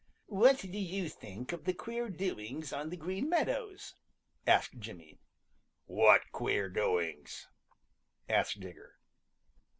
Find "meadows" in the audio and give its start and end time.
3.29-3.93